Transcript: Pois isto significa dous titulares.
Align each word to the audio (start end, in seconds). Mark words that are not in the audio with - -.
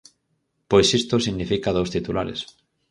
Pois 0.69 0.87
isto 0.99 1.15
significa 1.27 1.75
dous 1.77 1.93
titulares. 1.95 2.39